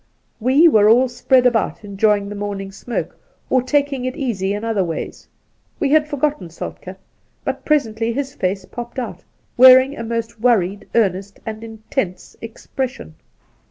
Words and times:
We 0.39 0.67
were 0.67 0.89
all 0.89 1.07
spread 1.07 1.45
about 1.45 1.83
enjoying 1.83 2.27
the 2.29 2.35
morning 2.35 2.71
smoke, 2.71 3.15
or 3.51 3.61
taking 3.61 4.03
it 4.03 4.15
easy 4.15 4.51
in 4.51 4.63
other 4.63 4.83
ways. 4.83 5.27
We 5.79 5.91
had 5.91 6.07
forgotten 6.07 6.47
Soltk^, 6.47 6.95
but 7.43 7.65
presently 7.65 8.11
his 8.11 8.33
face 8.33 8.65
popped 8.65 8.97
out, 8.97 9.23
wearing 9.57 9.95
a 9.95 10.03
most 10.03 10.39
worried, 10.39 10.87
earnest, 10.95 11.39
and 11.45 11.63
intense 11.63 12.35
expression. 12.41 13.13